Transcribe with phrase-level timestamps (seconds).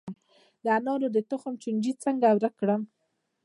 [0.63, 2.81] د انارو د تخم چینجی څنګه ورک کړم؟